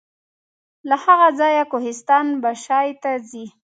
[0.89, 3.45] له هغه ځایه کوهستان بشای ته ځي.